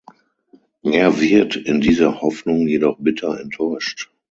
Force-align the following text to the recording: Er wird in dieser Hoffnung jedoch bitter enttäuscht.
Er 0.81 1.19
wird 1.19 1.55
in 1.55 1.79
dieser 1.79 2.21
Hoffnung 2.21 2.65
jedoch 2.65 2.97
bitter 2.97 3.39
enttäuscht. 3.39 4.09